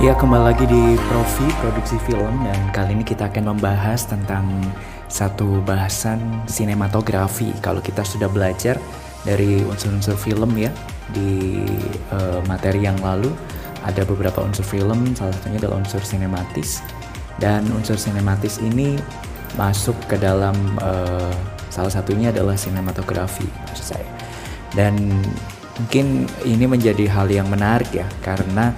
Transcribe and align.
Ya 0.00 0.16
kembali 0.16 0.48
lagi 0.48 0.64
di 0.64 0.96
Profi 1.12 1.44
Produksi 1.60 2.00
Film 2.08 2.40
dan 2.48 2.56
kali 2.72 2.96
ini 2.96 3.04
kita 3.04 3.28
akan 3.28 3.52
membahas 3.52 4.08
tentang 4.08 4.48
satu 5.12 5.60
bahasan 5.60 6.40
sinematografi. 6.48 7.52
Kalau 7.60 7.84
kita 7.84 8.00
sudah 8.00 8.32
belajar 8.32 8.80
dari 9.28 9.60
unsur-unsur 9.60 10.16
film 10.16 10.56
ya 10.56 10.72
di 11.12 11.52
uh, 12.16 12.40
materi 12.48 12.88
yang 12.88 12.96
lalu 13.04 13.28
ada 13.84 14.00
beberapa 14.08 14.40
unsur 14.40 14.64
film, 14.64 15.12
salah 15.12 15.36
satunya 15.36 15.60
adalah 15.68 15.84
unsur 15.84 16.00
sinematis 16.00 16.80
dan 17.36 17.68
unsur 17.76 18.00
sinematis 18.00 18.56
ini 18.56 18.96
masuk 19.60 20.00
ke 20.08 20.16
dalam 20.16 20.56
uh, 20.80 21.28
salah 21.68 21.92
satunya 21.92 22.32
adalah 22.32 22.56
sinematografi 22.56 23.44
maksud 23.68 23.92
saya. 23.92 24.08
Dan 24.72 24.96
mungkin 25.76 26.24
ini 26.48 26.64
menjadi 26.64 27.04
hal 27.04 27.28
yang 27.28 27.52
menarik 27.52 27.92
ya 27.92 28.08
karena 28.24 28.72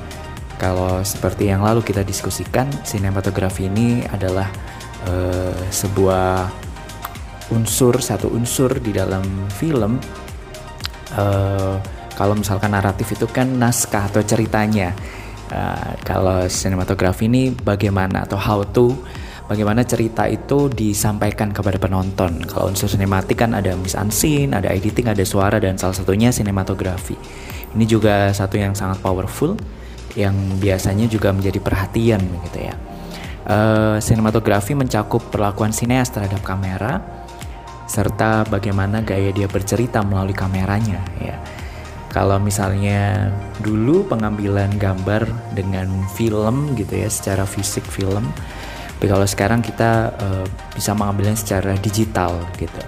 kalau 0.62 1.02
seperti 1.02 1.50
yang 1.50 1.66
lalu 1.66 1.82
kita 1.82 2.06
diskusikan, 2.06 2.70
sinematografi 2.86 3.66
ini 3.66 4.06
adalah 4.06 4.46
uh, 5.10 5.58
sebuah 5.74 6.46
unsur 7.50 7.98
satu 7.98 8.30
unsur 8.30 8.78
di 8.78 8.94
dalam 8.94 9.26
film. 9.50 9.98
Uh, 11.18 11.82
kalau 12.14 12.38
misalkan 12.38 12.70
naratif 12.70 13.10
itu 13.10 13.26
kan 13.26 13.50
naskah 13.58 14.06
atau 14.06 14.22
ceritanya. 14.22 14.94
Uh, 15.50 15.98
kalau 16.06 16.46
sinematografi 16.46 17.26
ini 17.26 17.50
bagaimana 17.50 18.22
atau 18.22 18.38
how 18.38 18.62
to 18.62 18.94
bagaimana 19.50 19.82
cerita 19.82 20.30
itu 20.30 20.70
disampaikan 20.70 21.50
kepada 21.50 21.82
penonton. 21.82 22.38
Kalau 22.46 22.70
unsur 22.70 22.86
sinematik 22.86 23.42
kan 23.42 23.50
ada 23.58 23.74
miss 23.74 23.98
unseen, 23.98 24.54
ada 24.54 24.70
editing, 24.70 25.10
ada 25.10 25.26
suara 25.26 25.58
dan 25.58 25.74
salah 25.74 25.98
satunya 25.98 26.30
sinematografi. 26.30 27.18
Ini 27.74 27.82
juga 27.82 28.30
satu 28.30 28.62
yang 28.62 28.78
sangat 28.78 29.02
powerful 29.02 29.58
yang 30.18 30.34
biasanya 30.60 31.08
juga 31.08 31.32
menjadi 31.32 31.58
perhatian 31.60 32.20
gitu 32.48 32.58
ya. 32.60 32.74
Uh, 33.42 33.98
sinematografi 33.98 34.78
mencakup 34.78 35.34
perlakuan 35.34 35.74
sineas 35.74 36.14
terhadap 36.14 36.46
kamera 36.46 37.02
serta 37.91 38.46
bagaimana 38.46 39.02
gaya 39.02 39.34
dia 39.34 39.50
bercerita 39.50 40.00
melalui 40.00 40.36
kameranya 40.36 41.02
ya. 41.19 41.36
Kalau 42.12 42.36
misalnya 42.36 43.32
dulu 43.64 44.04
pengambilan 44.04 44.77
gambar 44.77 45.24
dengan 45.56 45.88
film 46.12 46.76
gitu 46.76 46.92
ya 46.92 47.08
secara 47.08 47.48
fisik 47.48 47.82
film, 47.88 48.28
tapi 49.00 49.08
kalau 49.08 49.24
sekarang 49.24 49.64
kita 49.64 50.12
uh, 50.20 50.44
bisa 50.76 50.92
mengambilnya 50.92 51.34
secara 51.34 51.72
digital 51.80 52.36
gitu. 52.60 52.78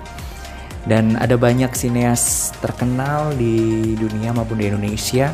Dan 0.84 1.16
ada 1.16 1.40
banyak 1.40 1.72
sineas 1.72 2.52
terkenal 2.60 3.32
di 3.32 3.96
dunia 3.96 4.36
maupun 4.36 4.60
di 4.60 4.68
Indonesia 4.68 5.32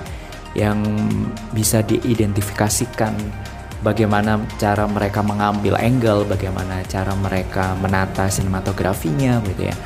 yang 0.54 0.82
bisa 1.54 1.82
diidentifikasikan 1.86 3.14
bagaimana 3.80 4.40
cara 4.60 4.84
mereka 4.84 5.24
mengambil 5.24 5.76
angle, 5.80 6.28
bagaimana 6.28 6.84
cara 6.86 7.14
mereka 7.16 7.74
menata 7.78 8.28
sinematografinya 8.28 9.40
gitu 9.46 9.70
ya. 9.70 9.76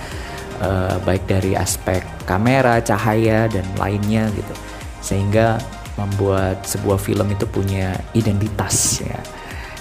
Uh, 0.55 0.97
baik 1.03 1.27
dari 1.27 1.59
aspek 1.59 2.07
kamera, 2.25 2.79
cahaya 2.79 3.51
dan 3.51 3.67
lainnya 3.77 4.31
gitu. 4.33 4.55
Sehingga 5.03 5.59
membuat 5.95 6.67
sebuah 6.67 6.99
film 6.99 7.27
itu 7.31 7.47
punya 7.47 7.95
identitas 8.15 9.03
ya. 9.03 9.19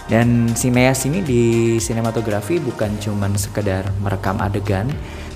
Dan 0.03 0.51
sineas 0.51 1.07
ini 1.07 1.23
di 1.23 1.43
sinematografi 1.79 2.59
bukan 2.59 2.99
cuman 2.99 3.39
sekedar 3.39 3.87
merekam 4.03 4.35
adegan, 4.43 4.91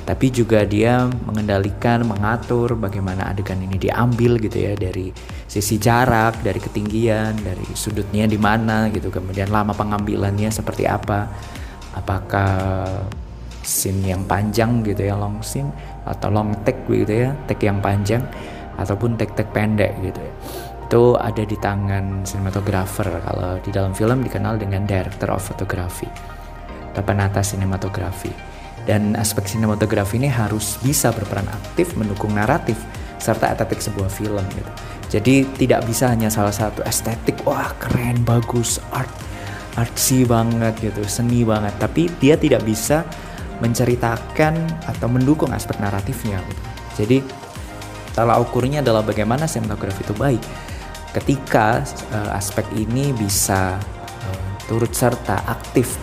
tapi 0.07 0.31
juga 0.31 0.63
dia 0.63 1.03
mengendalikan, 1.27 2.07
mengatur 2.07 2.79
bagaimana 2.79 3.27
adegan 3.27 3.59
ini 3.59 3.75
diambil 3.75 4.39
gitu 4.39 4.55
ya 4.55 4.71
dari 4.79 5.11
sisi 5.51 5.75
jarak, 5.75 6.39
dari 6.39 6.63
ketinggian, 6.63 7.35
dari 7.43 7.67
sudutnya 7.75 8.23
di 8.23 8.39
mana 8.39 8.87
gitu, 8.87 9.11
kemudian 9.11 9.51
lama 9.51 9.75
pengambilannya 9.75 10.47
seperti 10.47 10.87
apa, 10.87 11.27
apakah 11.91 12.87
scene 13.67 14.15
yang 14.15 14.23
panjang 14.23 14.79
gitu 14.87 15.11
ya 15.11 15.19
long 15.19 15.43
scene 15.43 15.67
atau 16.07 16.31
long 16.31 16.55
take 16.63 16.87
gitu 16.87 17.27
ya, 17.27 17.35
take 17.43 17.67
yang 17.67 17.83
panjang 17.83 18.23
ataupun 18.79 19.19
take-take 19.19 19.51
pendek 19.51 19.91
gitu 19.99 20.23
ya. 20.23 20.33
Itu 20.87 21.03
ada 21.19 21.43
di 21.43 21.59
tangan 21.59 22.23
sinematografer 22.23 23.11
kalau 23.27 23.59
di 23.59 23.75
dalam 23.75 23.91
film 23.91 24.23
dikenal 24.23 24.55
dengan 24.55 24.87
director 24.87 25.35
of 25.35 25.43
photography 25.43 26.07
atau 26.95 27.03
penata 27.03 27.43
sinematografi. 27.43 28.56
Dan 28.87 29.19
aspek 29.19 29.43
sinematografi 29.51 30.15
ini 30.15 30.31
harus 30.31 30.79
bisa 30.79 31.11
berperan 31.11 31.43
aktif 31.51 31.91
mendukung 31.99 32.31
naratif 32.31 32.79
serta 33.19 33.51
estetik 33.51 33.83
sebuah 33.83 34.07
film 34.07 34.45
gitu. 34.55 34.71
Jadi 35.07 35.43
tidak 35.59 35.83
bisa 35.83 36.07
hanya 36.11 36.31
salah 36.31 36.55
satu 36.55 36.83
estetik, 36.87 37.43
wah 37.43 37.75
keren, 37.79 38.23
bagus, 38.23 38.79
art, 38.95 39.11
artsy 39.75 40.23
banget 40.23 40.75
gitu, 40.79 41.03
seni 41.03 41.43
banget. 41.43 41.75
Tapi 41.79 42.07
dia 42.23 42.39
tidak 42.39 42.63
bisa 42.63 43.03
menceritakan 43.59 44.55
atau 44.87 45.07
mendukung 45.11 45.51
aspek 45.51 45.79
naratifnya. 45.83 46.39
Gitu. 46.43 46.63
Jadi 47.03 47.17
salah 48.15 48.39
ukurnya 48.39 48.79
adalah 48.79 49.03
bagaimana 49.03 49.47
sinematografi 49.47 50.03
itu 50.07 50.15
baik. 50.15 50.43
Ketika 51.15 51.81
uh, 52.13 52.37
aspek 52.37 52.67
ini 52.75 53.15
bisa 53.15 53.79
uh, 54.27 54.49
turut 54.67 54.91
serta 54.91 55.43
aktif 55.47 55.95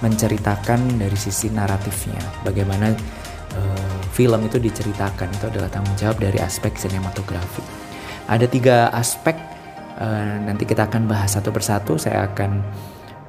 menceritakan 0.00 1.00
dari 1.00 1.16
sisi 1.16 1.52
naratifnya 1.52 2.20
bagaimana 2.44 2.92
uh, 3.56 4.00
film 4.12 4.40
itu 4.48 4.56
diceritakan 4.56 5.28
itu 5.32 5.44
adalah 5.48 5.68
tanggung 5.68 5.96
jawab 5.96 6.18
dari 6.20 6.40
aspek 6.40 6.76
sinematografi 6.76 7.62
ada 8.28 8.46
tiga 8.48 8.88
aspek 8.96 9.36
uh, 10.00 10.36
nanti 10.44 10.64
kita 10.64 10.88
akan 10.88 11.04
bahas 11.08 11.36
satu 11.36 11.52
persatu 11.52 12.00
saya 12.00 12.26
akan 12.28 12.64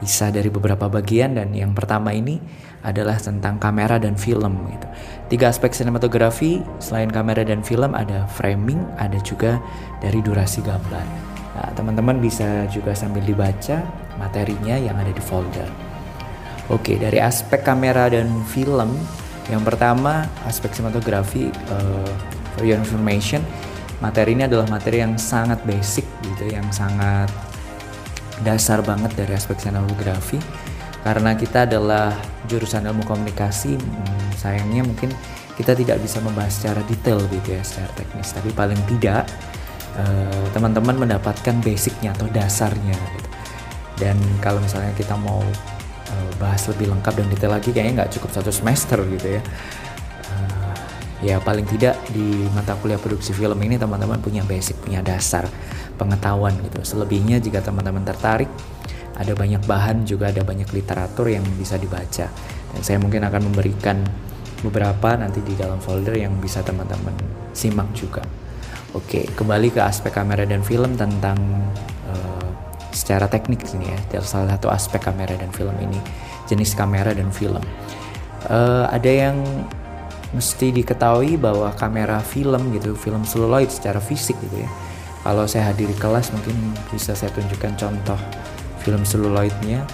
bisa 0.02 0.34
dari 0.34 0.50
beberapa 0.50 0.90
bagian 0.90 1.38
dan 1.38 1.54
yang 1.54 1.78
pertama 1.78 2.10
ini 2.10 2.42
adalah 2.82 3.22
tentang 3.22 3.62
kamera 3.62 4.02
dan 4.02 4.18
film 4.18 4.66
gitu. 4.74 4.88
Tiga 5.30 5.54
aspek 5.54 5.78
sinematografi 5.78 6.66
selain 6.82 7.14
kamera 7.14 7.46
dan 7.46 7.62
film 7.62 7.94
ada 7.94 8.26
framing, 8.26 8.82
ada 8.98 9.22
juga 9.22 9.62
dari 10.02 10.20
durasi 10.26 10.66
gambar. 10.66 11.06
Nah, 11.52 11.70
teman-teman 11.78 12.18
bisa 12.18 12.66
juga 12.74 12.98
sambil 12.98 13.22
dibaca 13.22 13.86
materinya 14.18 14.76
yang 14.76 14.98
ada 14.98 15.14
di 15.14 15.22
folder. 15.22 15.91
Oke, 16.72 16.96
dari 16.96 17.20
aspek 17.20 17.68
kamera 17.68 18.08
dan 18.08 18.32
film, 18.48 18.96
yang 19.52 19.60
pertama 19.60 20.24
aspek 20.48 20.72
sinematografi 20.72 21.52
uh, 21.68 22.12
for 22.56 22.64
your 22.64 22.80
information, 22.80 23.44
materi 24.00 24.32
ini 24.40 24.48
adalah 24.48 24.64
materi 24.72 25.04
yang 25.04 25.20
sangat 25.20 25.60
basic 25.68 26.08
gitu, 26.24 26.48
yang 26.48 26.64
sangat 26.72 27.28
dasar 28.48 28.80
banget 28.88 29.12
dari 29.20 29.36
aspek 29.36 29.60
sinematografi. 29.60 30.40
Karena 31.04 31.36
kita 31.36 31.68
adalah 31.68 32.16
jurusan 32.48 32.88
ilmu 32.88 33.04
komunikasi, 33.04 33.76
hmm, 33.76 34.40
sayangnya 34.40 34.88
mungkin 34.88 35.12
kita 35.60 35.76
tidak 35.76 36.00
bisa 36.00 36.24
membahas 36.24 36.56
secara 36.56 36.80
detail 36.88 37.20
gitu 37.36 37.52
ya, 37.52 37.62
secara 37.68 37.92
teknis. 38.00 38.32
Tapi 38.32 38.48
paling 38.56 38.80
tidak 38.88 39.28
eh, 40.00 40.46
teman-teman 40.56 40.96
uh, 40.96 41.02
mendapatkan 41.04 41.56
basicnya 41.60 42.16
atau 42.16 42.32
dasarnya 42.32 42.96
gitu. 42.96 43.30
Dan 43.98 44.18
kalau 44.40 44.62
misalnya 44.64 44.94
kita 44.94 45.18
mau 45.18 45.42
uh, 46.12 46.32
bahas 46.38 46.68
lebih 46.68 46.92
lengkap 46.92 47.14
dan 47.16 47.28
detail 47.32 47.52
lagi 47.56 47.72
kayaknya 47.72 48.04
nggak 48.04 48.12
cukup 48.20 48.30
satu 48.36 48.52
semester 48.52 49.00
gitu 49.08 49.40
ya. 49.40 49.42
Uh, 50.28 50.76
ya 51.24 51.36
paling 51.40 51.64
tidak 51.66 51.96
di 52.12 52.46
mata 52.52 52.76
kuliah 52.78 53.00
produksi 53.00 53.32
film 53.32 53.58
ini 53.64 53.80
teman-teman 53.80 54.20
punya 54.20 54.44
basic 54.44 54.76
punya 54.84 55.00
dasar 55.00 55.48
pengetahuan 55.96 56.54
gitu. 56.68 56.84
Selebihnya 56.84 57.40
jika 57.40 57.64
teman-teman 57.64 58.04
tertarik 58.04 58.52
ada 59.16 59.34
banyak 59.38 59.62
bahan 59.68 60.08
juga 60.08 60.34
ada 60.34 60.42
banyak 60.42 60.70
literatur 60.74 61.30
yang 61.30 61.46
bisa 61.56 61.78
dibaca. 61.78 62.28
Dan 62.72 62.82
saya 62.82 62.98
mungkin 62.98 63.22
akan 63.28 63.52
memberikan 63.52 64.02
beberapa 64.62 65.18
nanti 65.18 65.42
di 65.42 65.58
dalam 65.58 65.82
folder 65.82 66.16
yang 66.18 66.38
bisa 66.38 66.62
teman-teman 66.62 67.14
simak 67.52 67.90
juga. 67.98 68.22
Oke 68.92 69.24
kembali 69.24 69.72
ke 69.72 69.82
aspek 69.82 70.12
kamera 70.12 70.44
dan 70.44 70.62
film 70.62 71.00
tentang 71.00 71.40
uh, 72.12 72.50
secara 72.92 73.28
teknik 73.28 73.64
ini 73.76 73.92
ya 73.92 74.20
salah 74.22 74.56
satu 74.56 74.68
aspek 74.68 75.02
kamera 75.02 75.36
dan 75.36 75.50
film 75.52 75.74
ini 75.80 75.98
jenis 76.52 76.76
kamera 76.76 77.16
dan 77.16 77.32
film. 77.32 77.64
Uh, 78.52 78.86
ada 78.92 79.08
yang 79.08 79.38
mesti 80.32 80.72
diketahui 80.72 81.36
bahwa 81.36 81.72
kamera 81.76 82.24
film 82.24 82.72
gitu 82.76 82.96
film 82.96 83.24
seluloid 83.28 83.72
secara 83.72 84.00
fisik 84.00 84.36
gitu 84.44 84.64
ya. 84.64 84.70
Kalau 85.22 85.46
saya 85.46 85.70
hadiri 85.72 85.94
kelas 85.96 86.34
mungkin 86.34 86.56
bisa 86.90 87.14
saya 87.14 87.30
tunjukkan 87.36 87.78
contoh 87.78 88.20
film 88.82 89.06
seluloidnya. 89.06 89.86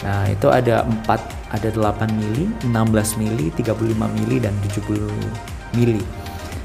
Nah 0.00 0.24
itu 0.32 0.48
ada 0.48 0.82
4 0.82 1.52
ada 1.52 1.68
8 1.68 2.08
mili 2.16 2.48
16 2.64 3.20
mili 3.20 3.52
35 3.52 4.16
mili 4.16 4.36
dan 4.40 4.54
70 4.64 5.76
mili. 5.76 6.00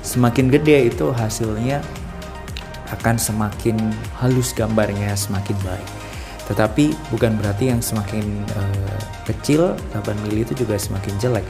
Semakin 0.06 0.48
gede 0.54 0.94
itu 0.94 1.12
hasilnya 1.12 1.82
akan 2.94 3.16
semakin 3.18 3.78
halus 4.22 4.54
gambarnya 4.54 5.18
semakin 5.18 5.58
baik. 5.66 5.90
Tetapi 6.46 6.94
bukan 7.10 7.42
berarti 7.42 7.74
yang 7.74 7.82
semakin 7.82 8.46
uh, 8.54 8.98
kecil 9.26 9.74
8 9.98 10.24
mili 10.26 10.46
itu 10.46 10.54
juga 10.54 10.78
semakin 10.78 11.18
jelek, 11.18 11.46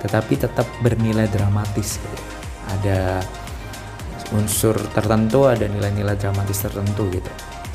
tetapi 0.00 0.40
tetap 0.40 0.64
bernilai 0.80 1.28
dramatis. 1.28 2.00
Gitu. 2.00 2.18
Ada 2.80 3.20
unsur 4.32 4.78
tertentu, 4.96 5.44
ada 5.44 5.68
nilai-nilai 5.68 6.16
dramatis 6.16 6.64
tertentu 6.64 7.10
gitu. 7.12 7.30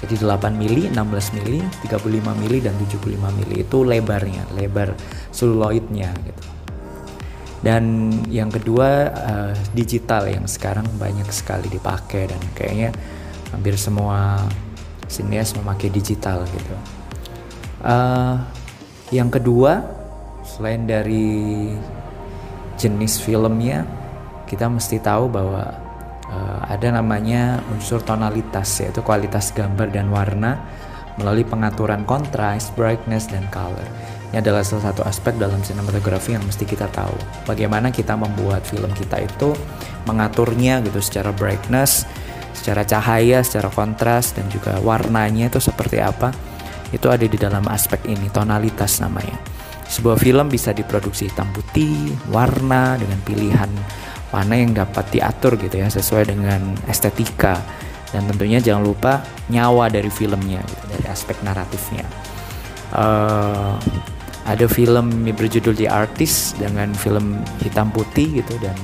Jadi 0.05 0.21
8 0.21 0.53
mili, 0.57 0.89
16 0.89 1.37
mili, 1.37 1.61
35 1.85 2.33
mili 2.41 2.57
dan 2.61 2.73
75 2.81 3.37
mili 3.37 3.61
itu 3.61 3.77
lebarnya, 3.85 4.43
lebar 4.57 4.97
seluloidnya 5.29 6.13
gitu. 6.25 6.54
Dan 7.65 8.13
yang 8.29 8.53
kedua 8.53 9.09
uh, 9.09 9.53
digital 9.73 10.29
yang 10.29 10.45
sekarang 10.45 10.85
banyak 11.01 11.25
sekali 11.33 11.65
dipakai 11.65 12.29
dan 12.29 12.37
kayaknya 12.53 12.93
hampir 13.49 13.73
semua 13.73 14.37
sinias 15.09 15.57
memakai 15.57 15.89
digital 15.89 16.45
gitu. 16.45 16.75
Uh, 17.81 18.37
yang 19.09 19.33
kedua 19.33 19.81
selain 20.45 20.85
dari 20.85 21.73
jenis 22.77 23.17
filmnya 23.17 23.81
kita 24.45 24.69
mesti 24.69 25.01
tahu 25.01 25.25
bahwa 25.25 25.65
uh, 26.29 26.59
ada 26.69 27.01
namanya 27.01 27.65
unsur 27.73 27.97
tonalitas 28.05 28.77
yaitu 28.77 29.01
kualitas 29.01 29.49
gambar 29.49 29.89
dan 29.89 30.13
warna 30.13 30.61
melalui 31.17 31.47
pengaturan 31.47 32.05
kontras, 32.05 32.69
brightness 32.77 33.25
dan 33.25 33.47
color. 33.49 33.87
Ini 34.31 34.41
adalah 34.41 34.65
salah 34.65 34.91
satu 34.91 35.05
aspek 35.05 35.37
dalam 35.37 35.61
sinematografi 35.61 36.33
yang 36.33 36.43
mesti 36.43 36.65
kita 36.65 36.89
tahu. 36.89 37.15
Bagaimana 37.45 37.93
kita 37.93 38.17
membuat 38.17 38.65
film 38.65 38.89
kita 38.93 39.21
itu 39.21 39.53
mengaturnya 40.09 40.81
gitu 40.83 40.99
secara 40.99 41.29
brightness, 41.31 42.03
secara 42.57 42.83
cahaya, 42.83 43.45
secara 43.45 43.69
kontras 43.69 44.33
dan 44.33 44.49
juga 44.49 44.81
warnanya 44.81 45.47
itu 45.49 45.61
seperti 45.61 46.01
apa. 46.01 46.33
Itu 46.89 47.09
ada 47.09 47.25
di 47.25 47.37
dalam 47.37 47.65
aspek 47.69 48.05
ini, 48.07 48.29
tonalitas 48.33 48.99
namanya. 49.01 49.37
Sebuah 49.85 50.17
film 50.17 50.49
bisa 50.49 50.73
diproduksi 50.73 51.29
hitam 51.29 51.49
putih, 51.53 52.13
warna 52.33 52.97
dengan 52.97 53.21
pilihan 53.21 53.69
warna 54.33 54.59
yang 54.59 54.75
dapat 54.75 55.07
diatur 55.15 55.55
gitu 55.55 55.79
ya 55.79 55.87
sesuai 55.87 56.35
dengan 56.35 56.75
estetika 56.91 57.63
dan 58.11 58.27
tentunya 58.27 58.59
jangan 58.59 58.83
lupa 58.83 59.23
nyawa 59.47 59.87
dari 59.87 60.11
filmnya 60.11 60.59
gitu, 60.63 60.83
dari 60.91 61.05
aspek 61.07 61.39
naratifnya. 61.43 62.03
Uh, 62.95 63.75
ada 64.45 64.69
film 64.69 65.25
berjudul 65.25 65.73
The 65.73 65.89
Artist 65.89 66.61
dengan 66.61 66.93
film 66.93 67.41
hitam 67.65 67.89
putih 67.89 68.45
gitu 68.45 68.61
dan 68.61 68.77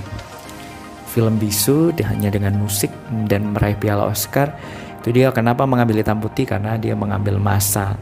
film 1.06 1.38
bisu 1.38 1.94
hanya 2.02 2.34
dengan 2.34 2.58
musik 2.58 2.90
dan 3.30 3.54
meraih 3.54 3.78
piala 3.78 4.10
Oscar. 4.10 4.58
Itu 5.02 5.14
dia 5.14 5.30
kenapa 5.30 5.70
mengambil 5.70 6.02
hitam 6.02 6.18
putih? 6.18 6.50
Karena 6.50 6.82
dia 6.82 6.98
mengambil 6.98 7.38
masa 7.38 7.94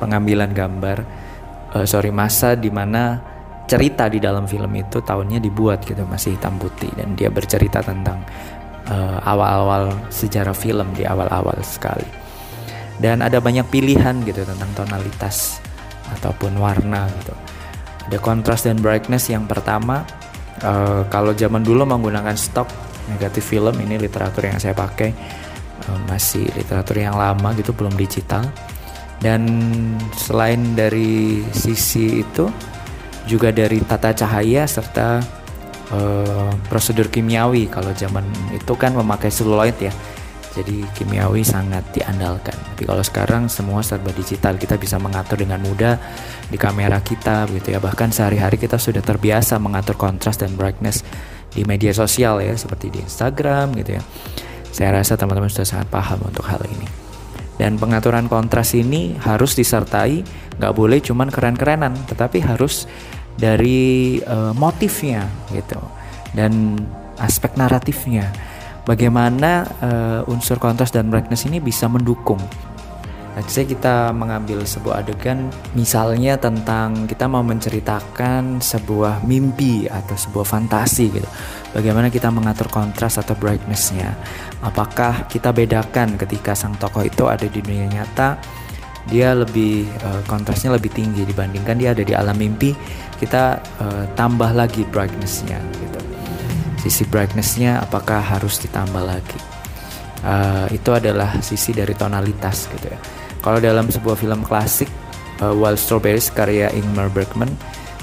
pengambilan 0.00 0.56
gambar 0.56 1.04
uh, 1.76 1.84
sorry 1.84 2.08
masa 2.08 2.56
di 2.56 2.72
mana 2.72 3.20
cerita 3.68 4.08
di 4.08 4.16
dalam 4.16 4.48
film 4.48 4.72
itu 4.72 5.04
tahunnya 5.04 5.36
dibuat 5.36 5.84
gitu 5.84 6.00
masih 6.08 6.40
hitam 6.40 6.56
putih. 6.56 6.88
Dan 6.96 7.12
dia 7.12 7.28
bercerita 7.28 7.84
tentang 7.84 8.24
uh, 8.88 9.20
awal-awal 9.20 9.92
sejarah 10.08 10.56
film 10.56 10.96
di 10.96 11.04
awal-awal 11.04 11.60
sekali. 11.60 12.08
Dan 12.96 13.20
ada 13.20 13.36
banyak 13.36 13.68
pilihan 13.68 14.24
gitu 14.24 14.48
tentang 14.48 14.72
tonalitas 14.72 15.60
ataupun 16.18 16.58
warna 16.58 17.06
gitu. 17.22 17.34
Ada 18.10 18.18
kontras 18.18 18.66
dan 18.66 18.80
brightness. 18.82 19.30
Yang 19.30 19.50
pertama 19.50 20.02
uh, 20.64 21.06
kalau 21.12 21.36
zaman 21.36 21.62
dulu 21.62 21.86
menggunakan 21.86 22.34
stok 22.34 22.66
negatif 23.10 23.46
film 23.46 23.74
ini 23.82 23.98
literatur 23.98 24.46
yang 24.46 24.58
saya 24.58 24.74
pakai 24.74 25.10
uh, 25.86 25.98
masih 26.10 26.46
literatur 26.54 26.98
yang 26.98 27.14
lama 27.14 27.54
gitu 27.54 27.70
belum 27.70 27.94
digital. 27.94 28.46
Dan 29.20 29.44
selain 30.16 30.72
dari 30.72 31.44
sisi 31.52 32.24
itu 32.24 32.48
juga 33.28 33.52
dari 33.52 33.78
tata 33.84 34.16
cahaya 34.16 34.64
serta 34.64 35.20
uh, 35.92 36.52
prosedur 36.66 37.12
kimiawi. 37.12 37.68
Kalau 37.68 37.92
zaman 37.92 38.24
itu 38.56 38.72
kan 38.80 38.96
memakai 38.96 39.28
seluloid 39.28 39.76
ya 39.76 39.92
jadi 40.50 40.82
kimiawi 40.98 41.46
sangat 41.46 41.86
diandalkan. 41.94 42.54
Tapi 42.74 42.82
kalau 42.82 43.04
sekarang 43.06 43.46
semua 43.46 43.86
serba 43.86 44.10
digital 44.10 44.58
kita 44.58 44.74
bisa 44.74 44.98
mengatur 44.98 45.38
dengan 45.38 45.62
mudah 45.62 45.94
di 46.50 46.58
kamera 46.58 46.98
kita 46.98 47.46
gitu 47.54 47.70
ya. 47.70 47.78
Bahkan 47.78 48.10
sehari-hari 48.10 48.58
kita 48.58 48.74
sudah 48.74 48.98
terbiasa 48.98 49.62
mengatur 49.62 49.94
kontras 49.94 50.34
dan 50.34 50.58
brightness 50.58 51.06
di 51.54 51.62
media 51.62 51.94
sosial 51.94 52.42
ya 52.42 52.54
seperti 52.58 52.90
di 52.90 52.98
Instagram 52.98 53.78
gitu 53.78 53.98
ya. 53.98 54.02
Saya 54.74 54.98
rasa 54.98 55.14
teman-teman 55.14 55.50
sudah 55.50 55.66
sangat 55.66 55.88
paham 55.90 56.18
untuk 56.26 56.42
hal 56.46 56.62
ini. 56.66 56.86
Dan 57.54 57.78
pengaturan 57.78 58.26
kontras 58.26 58.74
ini 58.74 59.14
harus 59.22 59.54
disertai 59.54 60.24
nggak 60.58 60.74
boleh 60.74 60.98
cuman 60.98 61.30
keren-kerenan 61.30 61.94
tetapi 62.10 62.42
harus 62.42 62.90
dari 63.38 64.18
uh, 64.26 64.50
motifnya 64.58 65.30
gitu. 65.54 65.78
Dan 66.34 66.74
aspek 67.22 67.54
naratifnya 67.54 68.49
bagaimana 68.84 69.66
uh, 69.80 70.32
unsur 70.32 70.56
kontras 70.56 70.92
dan 70.94 71.08
brightness 71.08 71.48
ini 71.48 71.58
bisa 71.58 71.88
mendukung 71.88 72.40
Let's 73.30 73.54
say 73.54 73.62
kita 73.62 74.10
mengambil 74.10 74.66
sebuah 74.66 75.06
adegan 75.06 75.54
misalnya 75.78 76.34
tentang 76.34 77.06
kita 77.06 77.30
mau 77.30 77.46
menceritakan 77.46 78.58
sebuah 78.58 79.22
mimpi 79.22 79.86
atau 79.86 80.18
sebuah 80.18 80.42
fantasi 80.42 81.14
gitu. 81.14 81.28
Bagaimana 81.70 82.10
kita 82.10 82.26
mengatur 82.34 82.66
kontras 82.66 83.22
atau 83.22 83.38
brightnessnya? 83.38 84.18
Apakah 84.66 85.30
kita 85.30 85.54
bedakan 85.54 86.18
ketika 86.18 86.58
sang 86.58 86.74
tokoh 86.74 87.06
itu 87.06 87.30
ada 87.30 87.46
di 87.46 87.62
dunia 87.62 87.86
nyata 87.86 88.34
dia 89.08 89.32
lebih 89.32 89.88
uh, 90.04 90.20
kontrasnya 90.28 90.76
lebih 90.76 90.92
tinggi 90.92 91.24
dibandingkan 91.24 91.80
dia 91.80 91.96
ada 91.96 92.04
di 92.04 92.12
alam 92.12 92.36
mimpi 92.36 92.76
kita 93.16 93.56
uh, 93.80 94.04
tambah 94.12 94.52
lagi 94.52 94.84
brightnessnya 94.84 95.56
gitu 95.80 96.09
sisi 96.80 97.04
brightnessnya 97.04 97.84
apakah 97.84 98.24
harus 98.24 98.56
ditambah 98.64 99.04
lagi? 99.04 99.38
Uh, 100.20 100.68
itu 100.72 100.92
adalah 100.92 101.40
sisi 101.44 101.76
dari 101.76 101.92
tonalitas 101.92 102.68
gitu 102.72 102.88
ya. 102.88 103.00
Kalau 103.40 103.60
dalam 103.60 103.88
sebuah 103.88 104.16
film 104.16 104.44
klasik 104.44 104.88
uh, 105.40 105.52
Wild 105.52 105.80
Strawberries 105.80 106.32
karya 106.32 106.72
Ingmar 106.72 107.12
Bergman 107.12 107.48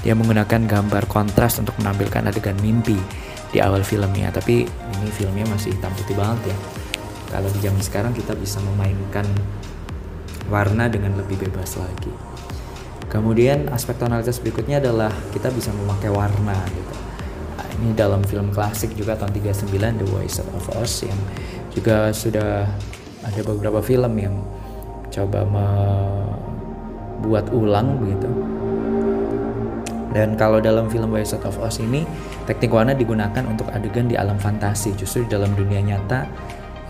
dia 0.02 0.14
menggunakan 0.14 0.66
gambar 0.66 1.10
kontras 1.10 1.58
untuk 1.58 1.74
menampilkan 1.82 2.30
adegan 2.30 2.58
mimpi 2.62 2.98
di 3.50 3.58
awal 3.58 3.82
filmnya. 3.82 4.30
Tapi 4.30 4.66
ini 4.66 5.10
filmnya 5.10 5.46
masih 5.50 5.74
hitam 5.74 5.90
putih 5.98 6.14
banget 6.14 6.54
ya. 6.54 6.56
Kalau 7.34 7.48
di 7.50 7.58
zaman 7.60 7.82
sekarang 7.82 8.12
kita 8.14 8.32
bisa 8.38 8.62
memainkan 8.62 9.26
warna 10.48 10.86
dengan 10.88 11.18
lebih 11.18 11.38
bebas 11.38 11.76
lagi. 11.76 12.10
Kemudian 13.08 13.72
aspek 13.72 13.96
tonalitas 13.96 14.38
berikutnya 14.38 14.80
adalah 14.80 15.12
kita 15.32 15.48
bisa 15.52 15.72
memakai 15.72 16.12
warna 16.12 16.56
gitu. 16.72 17.07
Ini 17.78 17.94
dalam 17.94 18.26
film 18.26 18.50
klasik 18.50 18.90
juga 18.98 19.14
tahun 19.14 19.38
39 19.38 20.02
The 20.02 20.06
Wizard 20.18 20.50
of 20.54 20.66
Oz 20.74 21.06
yang 21.06 21.20
juga 21.70 22.10
sudah 22.10 22.66
ada 23.22 23.40
beberapa 23.46 23.78
film 23.78 24.18
yang 24.18 24.34
coba 25.14 25.46
membuat 25.46 27.46
ulang 27.54 28.02
begitu. 28.02 28.30
Dan 30.10 30.34
kalau 30.34 30.58
dalam 30.58 30.90
film 30.90 31.14
Wizard 31.14 31.46
of 31.46 31.54
Oz 31.62 31.78
ini 31.78 32.02
teknik 32.50 32.74
warna 32.74 32.98
digunakan 32.98 33.46
untuk 33.46 33.70
adegan 33.70 34.10
di 34.10 34.18
alam 34.18 34.42
fantasi. 34.42 34.98
Justru 34.98 35.28
di 35.28 35.38
dalam 35.38 35.54
dunia 35.54 35.78
nyata 35.78 36.26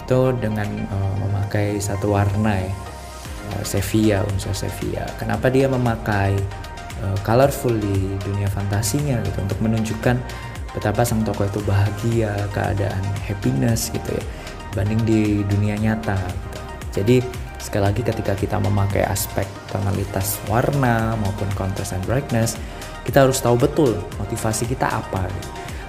itu 0.09 0.33
dengan 0.41 0.65
uh, 0.89 1.15
memakai 1.21 1.77
satu 1.77 2.17
warna 2.17 2.57
ya 2.57 2.73
uh, 3.53 3.61
Sevilla 3.61 4.25
unsur 4.25 4.57
Sevilla 4.57 5.05
kenapa 5.21 5.53
dia 5.53 5.69
memakai 5.69 6.33
uh, 7.05 7.19
colorful 7.21 7.77
di 7.77 8.17
dunia 8.25 8.49
fantasinya 8.49 9.21
gitu 9.21 9.45
untuk 9.45 9.61
menunjukkan 9.61 10.17
betapa 10.79 11.03
sang 11.03 11.27
tokoh 11.27 11.51
itu 11.51 11.59
bahagia 11.67 12.31
keadaan 12.55 13.03
happiness 13.27 13.91
gitu 13.91 14.15
ya 14.15 14.25
banding 14.79 15.03
di 15.03 15.43
dunia 15.43 15.75
nyata 15.75 16.15
gitu. 16.15 16.59
jadi 17.03 17.17
sekali 17.59 17.83
lagi 17.83 18.03
ketika 18.07 18.39
kita 18.39 18.57
memakai 18.63 19.03
aspek 19.03 19.45
tonalitas 19.75 20.39
warna 20.47 21.19
maupun 21.19 21.51
contrast 21.59 21.99
and 21.99 22.05
brightness 22.07 22.55
kita 23.03 23.27
harus 23.27 23.43
tahu 23.43 23.59
betul 23.59 23.99
motivasi 24.23 24.71
kita 24.71 24.87
apa 24.87 25.27
gitu. 25.27 25.49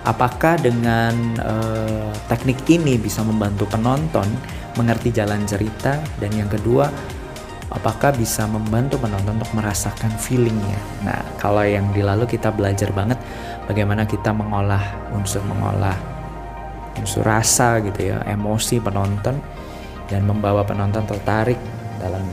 apakah 0.10 0.58
dengan 0.58 1.13
uh, 1.38 2.10
teknik 2.25 2.65
ini 2.65 2.98
bisa 2.98 3.22
membantu 3.22 3.69
penonton 3.69 4.25
mengerti 4.74 5.13
jalan 5.13 5.46
cerita 5.46 6.01
dan 6.17 6.31
yang 6.34 6.50
kedua 6.50 6.89
apakah 7.69 8.09
bisa 8.17 8.49
membantu 8.49 8.97
penonton 8.97 9.38
untuk 9.38 9.53
merasakan 9.53 10.09
feelingnya. 10.17 10.79
Nah, 11.05 11.21
kalau 11.38 11.61
yang 11.61 11.85
di 11.93 12.01
lalu 12.01 12.25
kita 12.25 12.49
belajar 12.49 12.89
banget 12.89 13.21
bagaimana 13.69 14.09
kita 14.09 14.33
mengolah 14.33 14.81
unsur 15.13 15.45
mengolah 15.45 15.93
unsur 16.97 17.21
rasa 17.21 17.77
gitu 17.85 18.09
ya, 18.09 18.25
emosi 18.25 18.81
penonton 18.81 19.38
dan 20.09 20.21
membawa 20.25 20.65
penonton 20.65 21.05
tertarik 21.05 21.57
dalam 22.01 22.25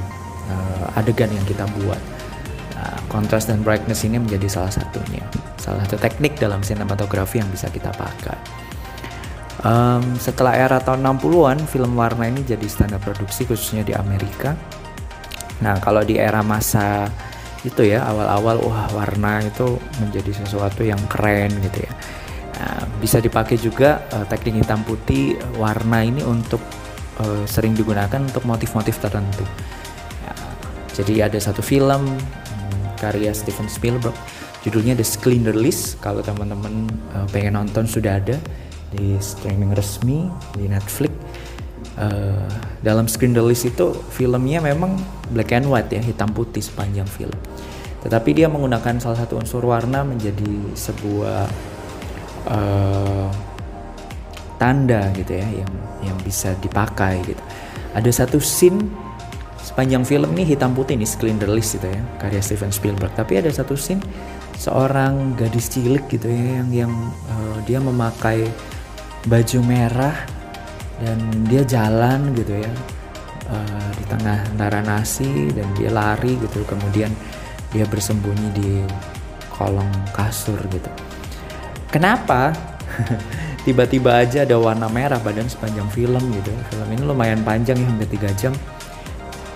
uh, 0.48 0.98
adegan 0.98 1.28
yang 1.28 1.44
kita 1.44 1.68
buat. 1.84 2.00
Nah, 2.76 2.96
kontras 3.12 3.44
dan 3.44 3.60
brightness 3.60 4.08
ini 4.08 4.16
menjadi 4.16 4.48
salah 4.48 4.72
satunya, 4.72 5.22
salah 5.60 5.84
satu 5.84 6.00
teknik 6.00 6.40
dalam 6.40 6.64
sinematografi 6.64 7.44
yang 7.44 7.48
bisa 7.52 7.68
kita 7.68 7.92
pakai. 7.92 8.64
Um, 9.66 10.16
setelah 10.20 10.52
era 10.52 10.78
tahun 10.80 11.04
60-an, 11.16 11.64
film 11.64 11.96
warna 11.96 12.28
ini 12.28 12.44
jadi 12.44 12.64
standar 12.68 13.00
produksi 13.00 13.48
khususnya 13.48 13.82
di 13.84 13.96
Amerika 13.96 14.52
Nah, 15.64 15.80
kalau 15.80 16.04
di 16.04 16.20
era 16.20 16.44
masa 16.44 17.08
itu 17.64 17.82
ya 17.82 18.06
awal-awal 18.06 18.62
wah 18.62 18.86
warna 18.94 19.42
itu 19.42 19.80
menjadi 19.98 20.44
sesuatu 20.44 20.86
yang 20.86 21.00
keren 21.10 21.50
gitu 21.64 21.82
ya. 21.82 21.92
Nah, 22.56 22.88
bisa 23.02 23.20
dipakai 23.20 23.60
juga 23.60 24.06
uh, 24.14 24.25
teknik 24.25 24.64
hitam 24.64 24.80
putih 24.86 25.36
warna 25.60 26.00
ini 26.06 26.22
untuk 26.22 26.62
uh, 27.20 27.44
sering 27.44 27.76
digunakan 27.76 28.16
untuk 28.16 28.46
motif-motif 28.48 28.96
tertentu. 29.02 29.44
Ya, 30.25 30.34
jadi 30.96 31.14
ada 31.28 31.38
satu 31.42 31.60
film 31.60 32.16
hmm, 32.16 32.84
karya 32.96 33.34
Steven 33.34 33.68
Spielberg, 33.68 34.16
judulnya 34.64 34.96
The 34.96 35.04
Schindler 35.04 35.56
List. 35.56 36.00
Kalau 36.00 36.25
teman-teman 36.25 36.88
uh, 37.12 37.26
pengen 37.28 37.60
nonton 37.60 37.84
sudah 37.84 38.22
ada 38.22 38.40
di 38.94 39.18
streaming 39.20 39.75
resmi 39.75 40.30
di 40.56 40.70
Netflix. 40.70 41.12
Uh, 41.96 42.44
dalam 42.84 43.08
Schindler 43.08 43.48
List 43.48 43.64
itu 43.64 43.96
filmnya 44.12 44.60
memang 44.60 45.00
black 45.32 45.56
and 45.56 45.64
white 45.64 45.88
ya, 45.88 46.04
hitam 46.04 46.28
putih 46.28 46.60
sepanjang 46.60 47.08
film. 47.08 47.32
Tetapi 48.04 48.36
dia 48.36 48.52
menggunakan 48.52 49.00
salah 49.00 49.16
satu 49.16 49.40
unsur 49.40 49.64
warna 49.64 50.04
menjadi 50.04 50.76
sebuah 50.76 51.48
uh, 52.52 53.32
tanda 54.60 55.08
gitu 55.16 55.40
ya 55.40 55.48
yang 55.64 55.72
yang 56.04 56.18
bisa 56.20 56.52
dipakai 56.60 57.24
gitu. 57.24 57.40
Ada 57.96 58.24
satu 58.24 58.44
scene 58.44 58.92
sepanjang 59.64 60.04
film 60.04 60.36
ini 60.36 60.44
hitam 60.52 60.76
putih 60.76 61.00
ini 61.00 61.08
List 61.48 61.80
gitu 61.80 61.88
ya 61.88 62.00
karya 62.20 62.44
Steven 62.44 62.70
Spielberg. 62.70 63.16
Tapi 63.16 63.40
ada 63.40 63.48
satu 63.48 63.72
scene 63.72 64.04
seorang 64.60 65.32
gadis 65.32 65.72
cilik 65.72 66.04
gitu 66.12 66.28
ya 66.28 66.60
yang 66.60 66.68
yang 66.86 66.92
uh, 67.32 67.56
dia 67.64 67.80
memakai 67.80 68.44
baju 69.24 69.58
merah 69.64 70.35
dan 71.02 71.18
dia 71.46 71.62
jalan 71.66 72.32
gitu 72.32 72.56
ya 72.56 72.72
uh, 73.52 73.88
di 73.96 74.04
tengah 74.08 74.38
antara 74.56 74.80
nasi 74.80 75.52
dan 75.52 75.68
dia 75.76 75.92
lari 75.92 76.40
gitu 76.40 76.64
kemudian 76.64 77.12
dia 77.74 77.84
bersembunyi 77.84 78.48
di 78.56 78.70
kolong 79.52 79.90
kasur 80.16 80.60
gitu. 80.68 80.88
Kenapa? 81.92 82.52
tiba-tiba 83.66 84.22
aja 84.22 84.46
ada 84.46 84.54
warna 84.62 84.86
merah 84.86 85.18
badan 85.18 85.50
sepanjang 85.50 85.90
film 85.90 86.22
gitu 86.38 86.54
film 86.70 86.88
ini 86.94 87.02
lumayan 87.02 87.42
panjang 87.42 87.74
ya 87.74 87.86
hampir 87.90 88.06
3 88.14 88.30
jam 88.38 88.54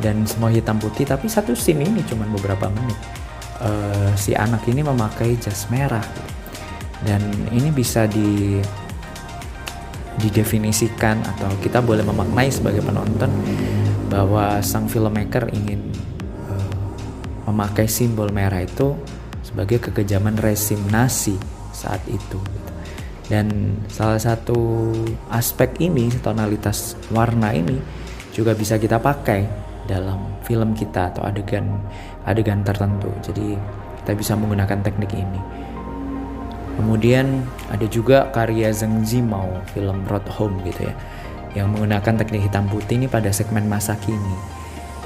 dan 0.03 0.27
semua 0.27 0.51
hitam 0.51 0.83
putih 0.83 1.07
tapi 1.07 1.31
satu 1.31 1.55
scene 1.55 1.87
ini 1.87 2.03
cuma 2.03 2.27
beberapa 2.27 2.67
menit 2.75 2.99
uh, 3.63 4.11
si 4.19 4.35
anak 4.35 4.67
ini 4.67 4.83
memakai 4.83 5.39
jas 5.39 5.71
merah 5.71 6.03
gitu. 6.03 6.31
dan 7.07 7.23
ini 7.55 7.71
bisa 7.71 8.11
di 8.11 8.59
didefinisikan 10.19 11.23
atau 11.23 11.49
kita 11.63 11.79
boleh 11.79 12.03
memaknai 12.03 12.51
sebagai 12.51 12.83
penonton 12.83 13.31
bahwa 14.11 14.59
sang 14.59 14.91
filmmaker 14.91 15.47
ingin 15.55 15.95
uh, 16.51 16.75
memakai 17.47 17.87
simbol 17.87 18.35
merah 18.35 18.67
itu 18.67 18.99
sebagai 19.47 19.79
kekejaman 19.79 20.35
resim 20.43 20.83
Nazi 20.91 21.39
saat 21.71 22.03
itu. 22.11 22.39
Dan 23.31 23.79
salah 23.87 24.19
satu 24.19 24.91
aspek 25.31 25.79
ini, 25.79 26.11
tonalitas 26.19 26.99
warna 27.15 27.55
ini 27.55 27.79
juga 28.35 28.59
bisa 28.59 28.75
kita 28.75 28.99
pakai 28.99 29.47
dalam 29.87 30.43
film 30.43 30.75
kita 30.75 31.15
atau 31.15 31.23
adegan 31.23 31.79
adegan 32.27 32.67
tertentu. 32.67 33.07
Jadi 33.23 33.55
kita 34.03 34.13
bisa 34.19 34.35
menggunakan 34.35 34.83
teknik 34.83 35.15
ini. 35.15 35.60
Kemudian 36.81 37.45
ada 37.69 37.85
juga 37.85 38.33
karya 38.33 38.73
Zheng 38.73 39.05
Zimao, 39.05 39.61
film 39.77 40.01
Road 40.09 40.25
Home 40.41 40.65
gitu 40.65 40.89
ya, 40.89 40.97
yang 41.53 41.77
menggunakan 41.77 42.17
teknik 42.25 42.49
hitam 42.49 42.65
putih 42.73 42.97
ini 42.97 43.05
pada 43.05 43.29
segmen 43.29 43.69
masa 43.69 44.01
kini. 44.01 44.37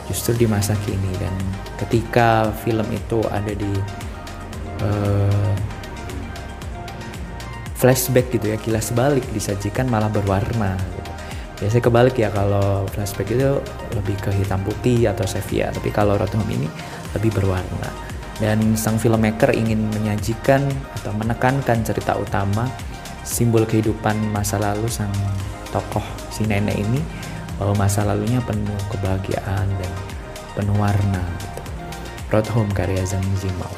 Justru 0.06 0.38
di 0.38 0.46
masa 0.46 0.78
kini 0.86 1.10
dan 1.18 1.34
ketika 1.82 2.54
film 2.62 2.86
itu 2.94 3.18
ada 3.26 3.50
di 3.50 3.72
uh, 4.86 5.54
flashback 7.74 8.30
gitu 8.30 8.54
ya 8.54 8.56
kilas 8.62 8.94
balik 8.94 9.26
disajikan 9.34 9.90
malah 9.90 10.08
berwarna 10.08 10.78
gitu. 10.78 11.10
biasanya 11.60 11.84
kebalik 11.84 12.16
ya 12.16 12.28
kalau 12.32 12.88
flashback 12.88 13.28
itu 13.34 13.60
lebih 13.92 14.16
ke 14.24 14.30
hitam 14.32 14.64
putih 14.64 15.10
atau 15.10 15.28
sepia 15.28 15.68
tapi 15.68 15.92
kalau 15.92 16.16
Road 16.16 16.32
Home 16.32 16.48
ini 16.48 16.68
lebih 17.12 17.36
berwarna 17.36 18.13
dan 18.42 18.74
sang 18.74 18.98
filmmaker 18.98 19.54
ingin 19.54 19.86
menyajikan 19.94 20.66
atau 21.00 21.14
menekankan 21.14 21.86
cerita 21.86 22.18
utama 22.18 22.66
simbol 23.22 23.62
kehidupan 23.64 24.18
masa 24.34 24.58
lalu 24.58 24.90
sang 24.90 25.12
tokoh 25.70 26.02
si 26.34 26.46
nenek 26.46 26.74
ini 26.74 27.00
bahwa 27.58 27.86
masa 27.86 28.02
lalunya 28.02 28.42
penuh 28.42 28.78
kebahagiaan 28.90 29.66
dan 29.78 29.92
penuh 30.58 30.74
warna 30.74 31.22
gitu. 31.38 31.62
Road 32.34 32.46
Home 32.50 32.72
karya 32.74 33.02
Zhang 33.06 33.22
Yimou. 33.42 33.70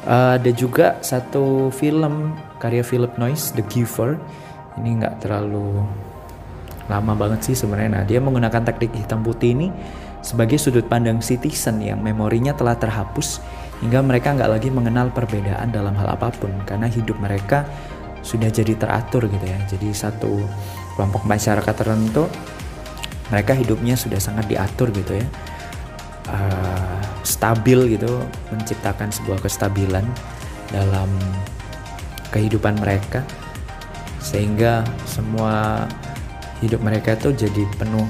Uh, 0.00 0.40
ada 0.40 0.50
juga 0.50 0.96
satu 1.04 1.68
film 1.70 2.34
karya 2.56 2.80
Philip 2.80 3.14
Noyce 3.20 3.52
The 3.52 3.62
Giver 3.68 4.16
ini 4.80 4.96
nggak 4.96 5.20
terlalu 5.20 5.84
lama 6.88 7.12
banget 7.12 7.52
sih 7.52 7.54
sebenarnya 7.54 8.00
nah 8.00 8.04
dia 8.08 8.16
menggunakan 8.16 8.64
teknik 8.64 8.96
hitam 8.96 9.20
putih 9.20 9.52
ini 9.52 9.68
sebagai 10.24 10.56
sudut 10.56 10.88
pandang 10.88 11.20
citizen 11.20 11.84
yang 11.84 12.00
memorinya 12.00 12.56
telah 12.56 12.80
terhapus 12.80 13.44
hingga 13.80 14.00
mereka 14.04 14.36
nggak 14.36 14.50
lagi 14.50 14.68
mengenal 14.68 15.08
perbedaan 15.10 15.72
dalam 15.72 15.96
hal 15.96 16.12
apa 16.12 16.28
pun 16.36 16.52
karena 16.68 16.86
hidup 16.86 17.16
mereka 17.16 17.64
sudah 18.20 18.52
jadi 18.52 18.76
teratur 18.76 19.24
gitu 19.26 19.46
ya. 19.48 19.58
Jadi 19.64 19.88
satu 19.96 20.44
kelompok 20.96 21.24
masyarakat 21.24 21.74
tertentu 21.74 22.28
mereka 23.32 23.56
hidupnya 23.56 23.96
sudah 23.96 24.20
sangat 24.20 24.46
diatur 24.50 24.92
gitu 24.92 25.16
ya. 25.16 25.26
Uh, 26.30 27.00
stabil 27.26 27.96
gitu 27.96 28.22
menciptakan 28.52 29.10
sebuah 29.10 29.40
kestabilan 29.40 30.04
dalam 30.68 31.08
kehidupan 32.30 32.76
mereka. 32.78 33.24
Sehingga 34.20 34.84
semua 35.08 35.88
hidup 36.60 36.84
mereka 36.84 37.16
itu 37.16 37.32
jadi 37.32 37.64
penuh 37.80 38.04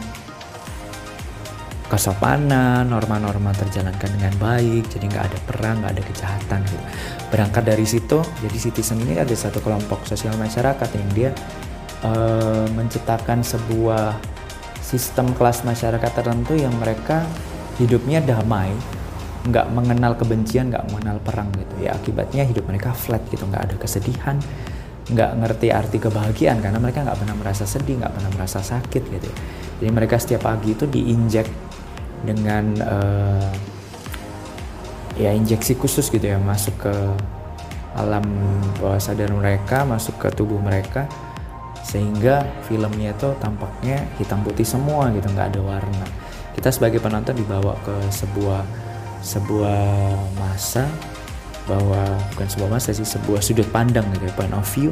kesopanan, 1.91 2.87
norma-norma 2.87 3.51
terjalankan 3.51 4.11
dengan 4.15 4.35
baik, 4.39 4.87
jadi 4.95 5.05
nggak 5.11 5.25
ada 5.27 5.39
perang, 5.43 5.77
nggak 5.83 5.93
ada 5.99 6.05
kejahatan 6.07 6.61
gitu. 6.71 6.85
Berangkat 7.35 7.63
dari 7.67 7.83
situ, 7.83 8.23
jadi 8.39 8.57
citizen 8.57 9.03
ini 9.03 9.19
ada 9.19 9.35
satu 9.35 9.59
kelompok 9.59 10.07
sosial 10.07 10.39
masyarakat 10.39 10.89
yang 10.95 11.11
dia 11.11 11.31
uh, 12.07 12.71
menciptakan 12.79 13.43
sebuah 13.43 14.15
sistem 14.79 15.35
kelas 15.35 15.67
masyarakat 15.67 16.11
tertentu 16.15 16.55
yang 16.55 16.73
mereka 16.79 17.27
hidupnya 17.83 18.23
damai, 18.23 18.71
nggak 19.41 19.67
mengenal 19.73 20.13
kebencian 20.21 20.69
nggak 20.69 20.85
mengenal 20.93 21.17
perang 21.25 21.49
gitu 21.57 21.75
ya 21.81 21.97
akibatnya 21.97 22.45
hidup 22.45 22.69
mereka 22.69 22.93
flat 22.93 23.25
gitu 23.33 23.49
nggak 23.49 23.73
ada 23.73 23.75
kesedihan 23.81 24.37
nggak 25.11 25.31
ngerti 25.41 25.73
arti 25.73 25.97
kebahagiaan 25.97 26.61
karena 26.61 26.77
mereka 26.77 27.03
nggak 27.03 27.19
pernah 27.19 27.37
merasa 27.41 27.65
sedih 27.65 27.99
nggak 28.05 28.13
pernah 28.15 28.31
merasa 28.37 28.61
sakit 28.61 29.03
gitu 29.09 29.27
ya. 29.27 29.37
jadi 29.81 29.91
mereka 29.97 30.21
setiap 30.21 30.45
pagi 30.45 30.77
itu 30.77 30.85
diinjek 30.85 31.70
dengan 32.25 32.65
uh, 32.85 33.53
ya 35.17 35.33
injeksi 35.37 35.77
khusus 35.77 36.09
gitu 36.09 36.25
ya 36.25 36.41
masuk 36.41 36.89
ke 36.89 36.95
alam 37.99 38.23
bawah 38.79 39.01
sadar 39.03 39.29
mereka 39.35 39.83
masuk 39.83 40.17
ke 40.17 40.29
tubuh 40.33 40.63
mereka 40.63 41.11
sehingga 41.83 42.47
filmnya 42.71 43.11
itu 43.11 43.35
tampaknya 43.43 44.07
hitam 44.21 44.47
putih 44.47 44.63
semua 44.63 45.11
gitu 45.11 45.27
nggak 45.27 45.57
ada 45.57 45.61
warna. 45.65 46.07
Kita 46.55 46.71
sebagai 46.71 47.03
penonton 47.03 47.35
dibawa 47.35 47.75
ke 47.83 47.95
sebuah 48.15 48.63
sebuah 49.21 50.17
masa 50.39 50.87
bahwa 51.69 52.01
bukan 52.35 52.49
sebuah 52.49 52.71
masa 52.73 52.91
sih 52.95 53.05
sebuah 53.05 53.43
sudut 53.45 53.69
pandang 53.69 54.07
gitu 54.17 54.27
ya, 54.27 54.33
point 54.35 54.55
of 54.55 54.67
view 54.75 54.91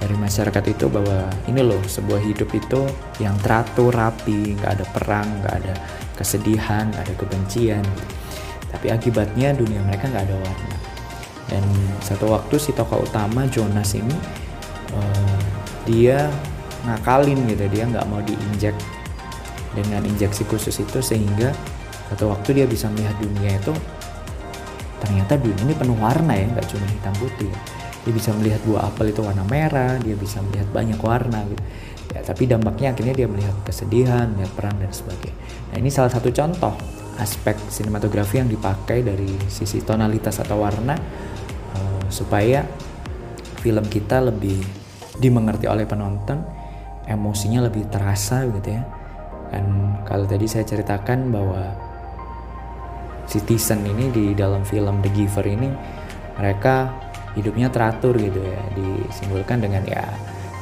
dari 0.00 0.16
masyarakat 0.16 0.64
itu 0.70 0.88
bahwa 0.88 1.28
ini 1.44 1.60
loh 1.60 1.80
sebuah 1.84 2.24
hidup 2.24 2.48
itu 2.56 2.88
yang 3.20 3.36
teratur 3.44 3.92
rapi 3.92 4.56
nggak 4.56 4.80
ada 4.80 4.86
perang 4.96 5.28
nggak 5.44 5.54
ada 5.60 5.74
kesedihan 6.20 6.92
ada 6.92 7.12
kebencian. 7.16 7.82
Tapi 8.68 8.92
akibatnya 8.92 9.56
dunia 9.56 9.80
mereka 9.82 10.12
nggak 10.12 10.28
ada 10.28 10.36
warna. 10.36 10.76
Dan 11.48 11.64
satu 12.04 12.30
waktu 12.30 12.60
si 12.60 12.70
tokoh 12.76 13.02
utama 13.02 13.48
Jonas 13.48 13.96
ini 13.96 14.14
uh, 14.94 15.40
dia 15.88 16.30
ngakalin 16.86 17.44
gitu 17.48 17.64
dia 17.68 17.84
nggak 17.84 18.06
mau 18.08 18.22
diinjek 18.24 18.72
dengan 19.76 20.02
injeksi 20.06 20.46
khusus 20.48 20.74
itu 20.80 20.98
sehingga 21.02 21.52
satu 22.10 22.32
waktu 22.32 22.62
dia 22.62 22.66
bisa 22.66 22.90
melihat 22.90 23.14
dunia 23.22 23.58
itu 23.58 23.74
ternyata 25.00 25.38
dunia 25.38 25.62
ini 25.64 25.74
penuh 25.76 25.96
warna 26.00 26.34
ya 26.34 26.46
nggak 26.50 26.66
cuma 26.68 26.86
hitam 26.88 27.14
putih 27.20 27.52
dia 28.00 28.12
bisa 28.16 28.32
melihat 28.32 28.60
buah 28.64 28.88
apel 28.88 29.12
itu 29.12 29.20
warna 29.20 29.44
merah 29.46 30.00
dia 30.00 30.16
bisa 30.16 30.40
melihat 30.40 30.68
banyak 30.72 31.00
warna 31.00 31.44
gitu 31.46 31.62
ya 32.10 32.20
tapi 32.26 32.50
dampaknya 32.50 32.92
akhirnya 32.94 33.14
dia 33.14 33.28
melihat 33.30 33.54
kesedihan 33.62 34.26
melihat 34.34 34.52
perang 34.58 34.76
dan 34.78 34.90
sebagainya. 34.90 35.36
Nah 35.70 35.76
ini 35.78 35.90
salah 35.90 36.10
satu 36.10 36.28
contoh 36.34 36.74
aspek 37.20 37.54
sinematografi 37.68 38.40
yang 38.40 38.48
dipakai 38.50 39.04
dari 39.04 39.30
sisi 39.46 39.84
tonalitas 39.84 40.40
atau 40.40 40.58
warna 40.58 40.96
uh, 41.76 42.04
supaya 42.08 42.64
film 43.60 43.84
kita 43.86 44.24
lebih 44.24 44.58
dimengerti 45.20 45.68
oleh 45.68 45.84
penonton 45.84 46.40
emosinya 47.04 47.66
lebih 47.68 47.86
terasa 47.92 48.46
gitu 48.48 48.70
ya. 48.72 48.82
Dan 49.50 49.98
kalau 50.06 50.30
tadi 50.30 50.46
saya 50.46 50.62
ceritakan 50.62 51.34
bahwa 51.34 51.74
citizen 53.26 53.86
ini 53.86 54.10
di 54.10 54.24
dalam 54.34 54.62
film 54.66 55.02
The 55.02 55.10
Giver 55.10 55.46
ini 55.46 55.70
mereka 56.38 56.90
hidupnya 57.38 57.70
teratur 57.70 58.18
gitu 58.18 58.42
ya 58.42 58.62
disimbolkan 58.74 59.62
dengan 59.62 59.86
ya 59.86 60.02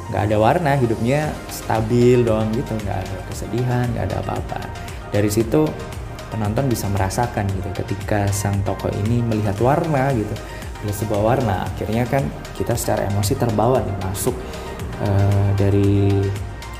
nggak 0.09 0.21
ada 0.29 0.37
warna 0.41 0.73
hidupnya 0.75 1.29
stabil 1.49 2.21
doang 2.25 2.49
gitu. 2.53 2.73
Nggak 2.85 2.97
ada 3.05 3.15
kesedihan 3.29 3.85
nggak 3.93 4.05
ada 4.09 4.17
apa-apa. 4.25 4.61
Dari 5.09 5.29
situ 5.29 5.65
penonton 6.29 6.69
bisa 6.69 6.85
merasakan 6.87 7.49
gitu 7.49 7.69
ketika 7.73 8.29
sang 8.29 8.61
tokoh 8.61 8.93
ini 8.93 9.19
melihat 9.25 9.57
warna 9.59 10.13
gitu 10.13 10.33
melihat 10.79 10.97
sebuah 11.03 11.21
warna 11.21 11.67
akhirnya 11.67 12.05
kan 12.07 12.23
kita 12.55 12.77
secara 12.77 13.09
emosi 13.09 13.33
terbawa 13.35 13.83
nih 13.83 13.97
masuk 14.05 14.37
uh, 15.03 15.49
dari 15.59 16.23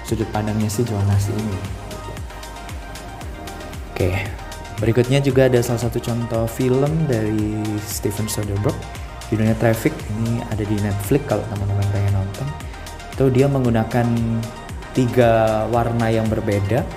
sudut 0.05 0.29
pandangnya 0.33 0.69
si 0.71 0.81
Jonas 0.85 1.27
ini. 1.33 1.57
Oke 3.91 4.09
berikutnya 4.79 5.19
juga 5.19 5.51
ada 5.51 5.59
salah 5.59 5.83
satu 5.83 5.99
contoh 5.99 6.47
film 6.47 7.03
dari 7.09 7.59
Steven 7.83 8.31
Soderbergh 8.31 8.77
judulnya 9.27 9.57
Traffic. 9.59 9.91
Ini 9.91 10.45
ada 10.47 10.63
di 10.63 10.77
Netflix 10.79 11.21
kalau 11.27 11.43
teman-teman 11.51 11.85
pengen 11.91 12.13
nonton 12.15 12.47
itu 13.19 13.27
dia 13.35 13.51
menggunakan 13.51 14.07
tiga 14.95 15.67
warna 15.67 16.07
yang 16.07 16.31
berbeda 16.31 16.87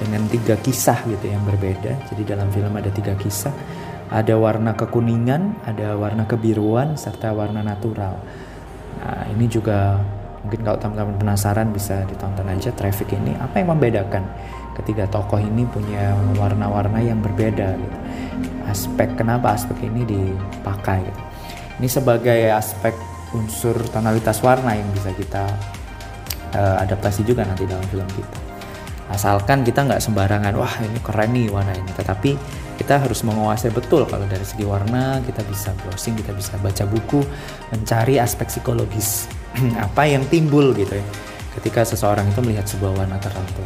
dengan 0.00 0.24
tiga 0.32 0.56
kisah 0.64 0.96
gitu 1.04 1.28
yang 1.28 1.44
berbeda. 1.44 2.08
Jadi 2.08 2.24
dalam 2.24 2.48
film 2.48 2.72
ada 2.72 2.88
tiga 2.88 3.12
kisah. 3.12 3.52
Ada 4.08 4.40
warna 4.40 4.72
kekuningan 4.72 5.68
ada 5.68 5.92
warna 5.92 6.24
kebiruan 6.24 6.96
serta 6.96 7.36
warna 7.36 7.60
natural. 7.60 8.16
Nah 8.96 9.28
ini 9.28 9.44
juga 9.44 10.00
mungkin 10.40 10.64
kalau 10.64 10.80
teman-teman 10.80 11.20
penasaran 11.20 11.68
bisa 11.68 12.00
ditonton 12.08 12.48
aja 12.48 12.72
Traffic 12.72 13.12
ini. 13.12 13.36
Apa 13.36 13.60
yang 13.60 13.76
membedakan 13.76 14.24
ketiga 14.72 15.04
tokoh 15.04 15.36
ini 15.36 15.68
punya 15.68 16.16
warna-warna 16.40 16.96
yang 17.04 17.20
berbeda 17.20 17.76
gitu? 17.76 17.98
Aspek 18.72 19.20
kenapa 19.20 19.52
aspek 19.52 19.76
ini 19.84 20.08
dipakai 20.08 21.04
gitu? 21.04 21.20
Ini 21.84 21.88
sebagai 21.92 22.56
aspek 22.56 22.96
unsur 23.36 23.76
tonalitas 23.92 24.40
warna 24.40 24.72
yang 24.72 24.88
bisa 24.94 25.12
kita 25.12 25.44
uh, 26.56 26.76
adaptasi 26.84 27.24
juga 27.26 27.44
nanti 27.44 27.68
dalam 27.68 27.84
film 27.88 28.08
kita. 28.08 28.38
Asalkan 29.08 29.64
kita 29.64 29.88
nggak 29.88 30.04
sembarangan, 30.04 30.52
wah 30.52 30.74
ini 30.84 31.00
keren 31.00 31.32
nih 31.32 31.48
warna 31.48 31.72
ini. 31.72 31.88
Tetapi 31.96 32.30
kita 32.76 33.00
harus 33.00 33.24
menguasai 33.24 33.72
betul 33.72 34.04
kalau 34.04 34.28
dari 34.28 34.44
segi 34.44 34.68
warna 34.68 35.18
kita 35.24 35.40
bisa 35.48 35.72
browsing, 35.80 36.14
kita 36.20 36.36
bisa 36.36 36.60
baca 36.60 36.84
buku, 36.84 37.24
mencari 37.72 38.20
aspek 38.20 38.52
psikologis 38.52 39.26
apa 39.86 40.04
yang 40.04 40.24
timbul 40.28 40.76
gitu 40.76 41.00
ya. 41.00 41.06
Ketika 41.56 41.88
seseorang 41.88 42.28
itu 42.28 42.40
melihat 42.44 42.68
sebuah 42.68 43.02
warna 43.04 43.16
tertentu. 43.18 43.64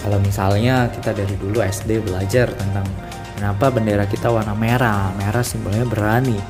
Kalau 0.00 0.16
misalnya 0.16 0.88
kita 0.88 1.12
dari 1.12 1.36
dulu 1.36 1.60
SD 1.60 2.00
belajar 2.00 2.48
tentang 2.56 2.88
kenapa 3.36 3.68
bendera 3.68 4.08
kita 4.08 4.32
warna 4.32 4.56
merah, 4.56 5.12
merah 5.20 5.44
simbolnya 5.44 5.84
berani 5.84 6.40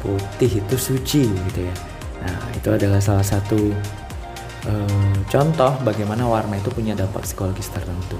putih 0.00 0.60
itu 0.64 0.76
suci 0.76 1.24
gitu 1.28 1.60
ya. 1.64 1.74
Nah, 2.20 2.40
itu 2.52 2.68
adalah 2.68 3.00
salah 3.00 3.24
satu 3.24 3.72
uh, 4.68 5.14
contoh 5.28 5.72
bagaimana 5.84 6.28
warna 6.28 6.60
itu 6.60 6.68
punya 6.72 6.92
dampak 6.92 7.24
psikologis 7.24 7.72
tertentu. 7.72 8.16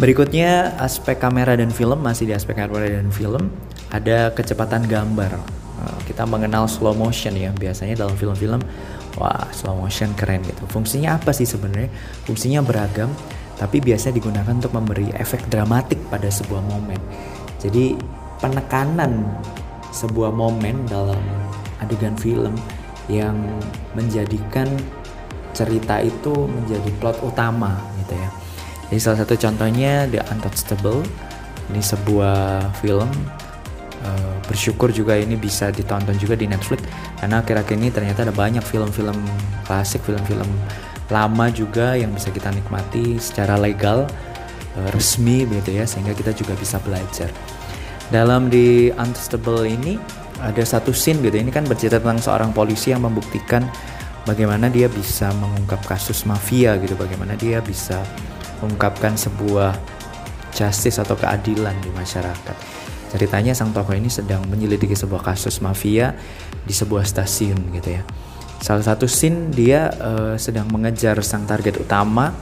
Berikutnya 0.00 0.80
aspek 0.80 1.20
kamera 1.20 1.52
dan 1.60 1.68
film 1.68 2.00
masih 2.00 2.24
di 2.24 2.32
aspek 2.32 2.56
kamera 2.56 2.88
dan 2.88 3.12
film 3.12 3.52
ada 3.92 4.32
kecepatan 4.32 4.88
gambar. 4.88 5.36
Uh, 5.80 5.98
kita 6.08 6.24
mengenal 6.24 6.64
slow 6.66 6.96
motion 6.96 7.36
ya 7.36 7.52
biasanya 7.52 8.00
dalam 8.00 8.16
film-film 8.16 8.62
wah 9.20 9.46
slow 9.52 9.76
motion 9.76 10.10
keren 10.16 10.40
gitu. 10.46 10.64
Fungsinya 10.70 11.20
apa 11.20 11.36
sih 11.36 11.44
sebenarnya? 11.44 11.92
Fungsinya 12.24 12.64
beragam 12.64 13.12
tapi 13.60 13.76
biasanya 13.84 14.16
digunakan 14.16 14.56
untuk 14.56 14.72
memberi 14.72 15.12
efek 15.20 15.52
dramatik 15.52 16.00
pada 16.08 16.32
sebuah 16.32 16.64
momen. 16.64 16.96
Jadi 17.60 17.92
penekanan 18.40 19.28
sebuah 19.90 20.30
momen 20.34 20.86
dalam 20.86 21.20
adegan 21.82 22.14
film 22.14 22.54
yang 23.10 23.34
menjadikan 23.98 24.70
cerita 25.50 25.98
itu 25.98 26.46
menjadi 26.46 26.90
plot 27.02 27.18
utama 27.26 27.74
gitu 28.04 28.14
ya. 28.14 28.28
Jadi 28.90 29.00
salah 29.02 29.18
satu 29.22 29.34
contohnya 29.38 30.06
The 30.10 30.22
Untouchable. 30.30 31.02
Ini 31.70 31.78
sebuah 31.78 32.66
film 32.82 33.06
uh, 34.02 34.34
bersyukur 34.50 34.90
juga 34.90 35.14
ini 35.14 35.38
bisa 35.38 35.70
ditonton 35.70 36.18
juga 36.18 36.34
di 36.34 36.50
Netflix 36.50 36.82
karena 37.22 37.38
akhir-akhir 37.38 37.74
ini 37.78 37.88
ternyata 37.94 38.26
ada 38.26 38.34
banyak 38.34 38.62
film-film 38.66 39.14
klasik, 39.62 40.02
film-film 40.02 40.50
lama 41.10 41.46
juga 41.54 41.94
yang 41.94 42.10
bisa 42.10 42.34
kita 42.34 42.50
nikmati 42.50 43.22
secara 43.22 43.54
legal 43.54 44.10
uh, 44.74 44.88
resmi 44.90 45.46
gitu 45.46 45.70
ya 45.70 45.86
sehingga 45.86 46.10
kita 46.10 46.34
juga 46.34 46.58
bisa 46.58 46.82
belajar. 46.82 47.30
Dalam 48.10 48.50
di 48.50 48.90
Untouchable 48.90 49.70
ini 49.70 49.94
ada 50.42 50.62
satu 50.66 50.90
scene 50.90 51.22
gitu. 51.22 51.38
Ini 51.38 51.54
kan 51.54 51.62
bercerita 51.62 52.02
tentang 52.02 52.18
seorang 52.18 52.50
polisi 52.50 52.90
yang 52.90 53.06
membuktikan 53.06 53.62
bagaimana 54.26 54.66
dia 54.66 54.90
bisa 54.90 55.30
mengungkap 55.38 55.78
kasus 55.86 56.26
mafia 56.26 56.74
gitu. 56.82 56.98
Bagaimana 56.98 57.38
dia 57.38 57.62
bisa 57.62 58.02
mengungkapkan 58.58 59.14
sebuah 59.14 59.78
justice 60.50 60.98
atau 60.98 61.14
keadilan 61.14 61.78
di 61.78 61.90
masyarakat. 61.94 62.56
Ceritanya 63.14 63.54
sang 63.54 63.70
tokoh 63.70 63.94
ini 63.94 64.10
sedang 64.10 64.42
menyelidiki 64.50 64.98
sebuah 64.98 65.30
kasus 65.30 65.62
mafia 65.62 66.14
di 66.66 66.74
sebuah 66.74 67.06
stasiun 67.06 67.70
gitu 67.78 67.94
ya. 67.94 68.02
Salah 68.58 68.82
satu 68.82 69.06
scene 69.06 69.54
dia 69.54 69.86
uh, 70.02 70.34
sedang 70.34 70.66
mengejar 70.66 71.22
sang 71.22 71.46
target 71.46 71.78
utama 71.78 72.34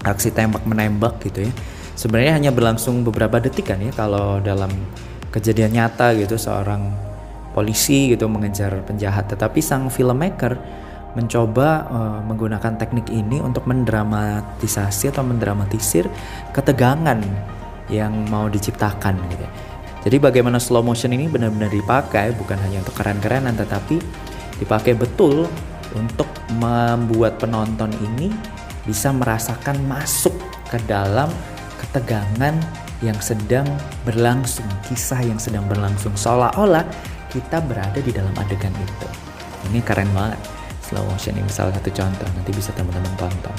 aksi 0.00 0.32
tembak 0.32 0.64
menembak 0.64 1.20
gitu 1.20 1.44
ya 1.44 1.52
sebenarnya 2.00 2.32
hanya 2.40 2.50
berlangsung 2.56 3.04
beberapa 3.04 3.36
detik 3.36 3.68
kan 3.68 3.84
ya 3.84 3.92
kalau 3.92 4.40
dalam 4.40 4.72
kejadian 5.28 5.76
nyata 5.76 6.16
gitu 6.16 6.40
seorang 6.40 6.88
polisi 7.52 8.16
gitu 8.16 8.24
mengejar 8.24 8.72
penjahat 8.88 9.28
tetapi 9.28 9.60
sang 9.60 9.92
filmmaker 9.92 10.56
mencoba 11.12 11.68
uh, 11.90 12.18
menggunakan 12.24 12.80
teknik 12.80 13.12
ini 13.12 13.42
untuk 13.44 13.68
mendramatisasi 13.68 15.12
atau 15.12 15.26
mendramatisir 15.26 16.08
ketegangan 16.56 17.20
yang 17.90 18.14
mau 18.30 18.46
diciptakan 18.46 19.18
gitu. 19.34 19.46
Jadi 20.06 20.16
bagaimana 20.22 20.62
slow 20.62 20.80
motion 20.86 21.12
ini 21.12 21.26
benar-benar 21.26 21.68
dipakai 21.68 22.32
bukan 22.38 22.56
hanya 22.62 22.80
untuk 22.80 22.94
keren-kerenan 22.96 23.58
tetapi 23.58 23.98
dipakai 24.62 24.94
betul 24.94 25.50
untuk 25.92 26.30
membuat 26.56 27.42
penonton 27.42 27.90
ini 27.98 28.30
bisa 28.86 29.10
merasakan 29.10 29.76
masuk 29.90 30.32
ke 30.70 30.78
dalam 30.86 31.28
ketegangan 31.80 32.54
yang 33.00 33.16
sedang 33.24 33.64
berlangsung, 34.04 34.68
kisah 34.84 35.24
yang 35.24 35.40
sedang 35.40 35.64
berlangsung 35.64 36.12
seolah-olah 36.12 36.84
kita 37.32 37.64
berada 37.64 37.96
di 37.96 38.12
dalam 38.12 38.32
adegan 38.36 38.74
itu. 38.76 39.08
Ini 39.72 39.80
keren 39.80 40.10
banget. 40.12 40.40
Slow 40.84 41.06
motion 41.06 41.38
ini 41.38 41.48
salah 41.48 41.72
satu 41.72 41.88
contoh, 41.94 42.28
nanti 42.34 42.50
bisa 42.52 42.74
teman-teman 42.76 43.14
tonton. 43.16 43.56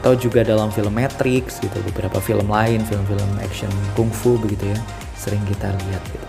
Atau 0.00 0.18
juga 0.18 0.44
dalam 0.44 0.68
film 0.68 0.92
Matrix 0.92 1.62
gitu, 1.62 1.78
beberapa 1.88 2.20
film 2.20 2.50
lain, 2.50 2.84
film-film 2.84 3.30
action 3.40 3.70
kungfu 3.96 4.36
begitu 4.42 4.68
ya, 4.74 4.78
sering 5.16 5.40
kita 5.48 5.72
lihat 5.88 6.02
gitu. 6.10 6.26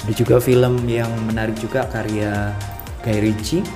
Ada 0.00 0.12
juga 0.16 0.36
film 0.40 0.80
yang 0.88 1.10
menarik 1.28 1.58
juga 1.60 1.84
karya 1.92 2.56
Guy 3.04 3.20
Ritchie, 3.20 3.66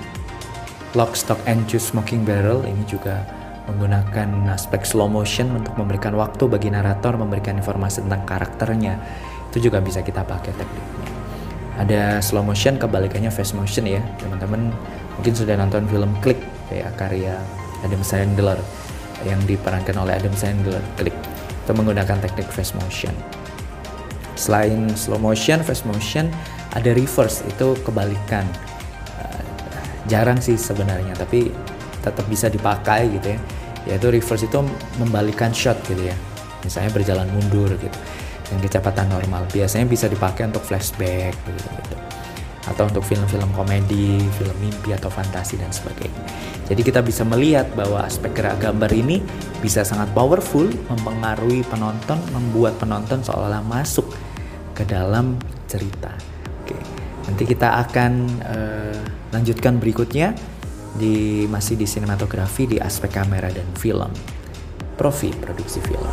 Lock, 0.96 1.18
Stock 1.18 1.42
and 1.44 1.66
Two 1.68 1.82
Smoking 1.82 2.24
Barrel 2.24 2.64
ini 2.64 2.86
juga 2.88 3.26
menggunakan 3.64 4.52
aspek 4.52 4.84
slow 4.84 5.08
motion 5.08 5.56
untuk 5.56 5.72
memberikan 5.80 6.12
waktu 6.14 6.44
bagi 6.48 6.68
narator 6.68 7.16
memberikan 7.16 7.56
informasi 7.56 8.04
tentang 8.04 8.22
karakternya. 8.28 9.00
Itu 9.48 9.70
juga 9.70 9.80
bisa 9.80 10.04
kita 10.04 10.26
pakai 10.26 10.52
tekniknya. 10.52 11.08
Ada 11.74 12.22
slow 12.22 12.44
motion 12.46 12.78
kebalikannya 12.78 13.32
fast 13.32 13.56
motion 13.56 13.88
ya 13.88 14.02
teman-teman. 14.20 14.70
Mungkin 15.18 15.34
sudah 15.34 15.58
nonton 15.58 15.88
film 15.90 16.12
Click 16.20 16.38
ya 16.70 16.86
karya 16.94 17.34
Adam 17.82 18.02
Sandler 18.04 18.58
yang 19.26 19.40
diperankan 19.48 19.96
oleh 19.98 20.14
Adam 20.14 20.34
Sandler. 20.36 20.82
Click 21.00 21.16
itu 21.64 21.72
menggunakan 21.72 22.20
teknik 22.20 22.46
fast 22.52 22.76
motion. 22.76 23.14
Selain 24.36 24.92
slow 24.92 25.18
motion 25.18 25.64
fast 25.64 25.88
motion 25.88 26.28
ada 26.76 26.92
reverse 26.92 27.42
itu 27.48 27.74
kebalikan. 27.82 28.44
Uh, 29.18 29.42
jarang 30.06 30.38
sih 30.38 30.54
sebenarnya 30.54 31.16
tapi 31.16 31.50
tetap 32.04 32.28
bisa 32.28 32.52
dipakai 32.52 33.08
gitu 33.16 33.32
ya. 33.32 33.38
Yaitu 33.88 34.12
reverse 34.12 34.44
itu 34.44 34.60
membalikan 35.00 35.48
shot 35.56 35.80
gitu 35.88 36.04
ya. 36.04 36.16
Misalnya 36.60 36.92
berjalan 36.92 37.28
mundur 37.32 37.72
gitu. 37.80 37.98
Dengan 38.44 38.60
kecepatan 38.68 39.08
normal. 39.08 39.48
Biasanya 39.48 39.88
bisa 39.88 40.04
dipakai 40.04 40.44
untuk 40.52 40.60
flashback 40.60 41.32
gitu, 41.32 41.60
gitu. 41.64 41.96
atau 42.64 42.88
untuk 42.88 43.04
film-film 43.04 43.52
komedi 43.52 44.24
film 44.40 44.56
mimpi 44.56 44.96
atau 44.96 45.12
fantasi 45.12 45.60
dan 45.60 45.68
sebagainya. 45.68 46.24
Jadi 46.64 46.80
kita 46.80 47.04
bisa 47.04 47.20
melihat 47.28 47.68
bahwa 47.76 48.00
aspek 48.08 48.32
gerak 48.32 48.56
gambar 48.56 48.88
ini 48.96 49.20
bisa 49.60 49.84
sangat 49.84 50.08
powerful 50.16 50.64
mempengaruhi 50.88 51.60
penonton 51.68 52.16
membuat 52.32 52.80
penonton 52.80 53.20
seolah-olah 53.20 53.60
masuk 53.68 54.08
ke 54.72 54.88
dalam 54.88 55.36
cerita. 55.68 56.08
Oke. 56.64 56.76
Nanti 57.28 57.44
kita 57.44 57.84
akan 57.84 58.12
uh, 58.48 59.00
lanjutkan 59.36 59.76
berikutnya 59.76 60.32
di 60.94 61.44
masih 61.50 61.74
di 61.74 61.86
sinematografi 61.86 62.70
di 62.70 62.78
aspek 62.78 63.10
kamera 63.18 63.50
dan 63.50 63.66
film. 63.78 64.10
Profi 64.94 65.34
produksi 65.34 65.82
film. 65.82 66.06